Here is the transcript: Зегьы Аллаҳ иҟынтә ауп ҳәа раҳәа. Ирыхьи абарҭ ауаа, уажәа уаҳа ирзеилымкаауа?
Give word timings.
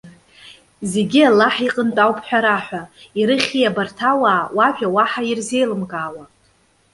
Зегьы 0.91 1.21
Аллаҳ 1.29 1.55
иҟынтә 1.67 1.99
ауп 2.03 2.19
ҳәа 2.25 2.39
раҳәа. 2.45 2.81
Ирыхьи 3.19 3.69
абарҭ 3.69 3.99
ауаа, 4.11 4.41
уажәа 4.55 4.87
уаҳа 4.95 5.21
ирзеилымкаауа? 5.29 6.23